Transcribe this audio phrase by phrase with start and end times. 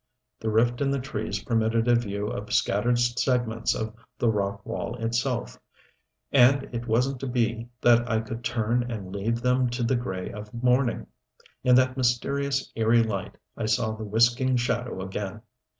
[0.39, 4.95] The rift in the trees permitted a view of scattered segments of the rock wall
[4.95, 5.59] itself.
[6.31, 10.31] And it wasn't to be that I could turn and leave them to the gray
[10.31, 11.05] of morning.
[11.63, 15.43] In that mysterious, eerie light I saw the whisking shadow again.